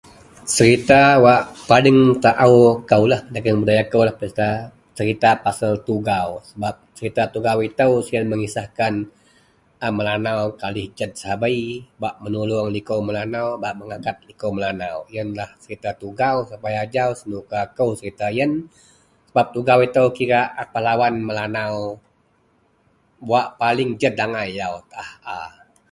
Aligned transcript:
Serita 0.55 1.01
wak 1.25 1.41
paling 1.69 1.99
taaokou 2.23 3.03
dagen 3.33 3.55
budayakoulah 3.61 4.13
yenlah 4.21 4.51
serita 4.97 5.29
pasel 5.43 5.73
Tugau 5.87 6.27
sebap 6.49 6.75
serita 6.97 7.23
Tugau 7.33 7.57
itou, 7.69 7.91
siyen 8.05 8.25
mengisahkan 8.31 8.93
a 9.85 9.87
Melanau 9.97 10.39
kajih 10.61 10.87
jed 10.97 11.11
sabei 11.21 11.61
bak 12.01 12.13
menuluong 12.23 12.67
likou 12.75 12.99
Melanau 13.07 13.47
bak 13.63 13.73
mengangkat 13.79 14.17
likou 14.29 14.49
Melanau 14.57 14.97
yenlah 15.15 15.49
serita 15.63 15.89
Tugau 16.01 16.35
sampai 16.49 16.73
ajau 16.83 17.09
senuka 17.19 17.61
kou 17.77 17.89
serita 17.99 18.27
yen 18.37 18.51
sebap 19.27 19.47
Tugau 19.55 19.79
itou 19.87 20.07
kira 20.17 20.41
a 20.61 20.63
pahlawan 20.73 21.15
Melanau 21.27 21.73
wak 23.31 23.47
paling 23.61 23.89
jed 24.01 24.15
angai 24.25 24.49
yau 24.61 24.73
taah 24.91 25.11
a 25.35 25.37